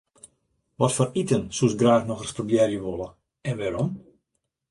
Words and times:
Watfoar 0.83 1.09
iten 1.21 1.43
soest 1.57 1.77
graach 1.83 2.07
nochris 2.09 2.35
probearje 2.37 2.79
wolle 2.85 3.09
en 3.51 3.57
wêrom? 3.59 3.91